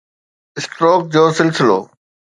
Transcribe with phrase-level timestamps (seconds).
[0.59, 1.79] stroke جو سلسلو